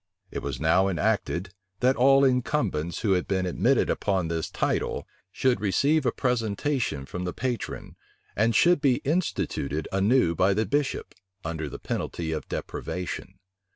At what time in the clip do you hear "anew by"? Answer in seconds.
9.91-10.55